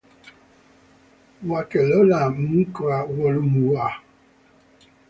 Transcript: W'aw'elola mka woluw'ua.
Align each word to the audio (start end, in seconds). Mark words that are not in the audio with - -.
W'aw'elola 1.47 2.21
mka 2.37 2.97
woluw'ua. 3.15 3.87